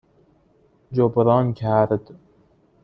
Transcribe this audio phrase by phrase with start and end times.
[0.91, 2.01] جبران کرد